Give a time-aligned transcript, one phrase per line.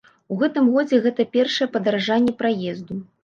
[0.35, 3.01] У гэтым годзе гэта першае падаражанне праезду.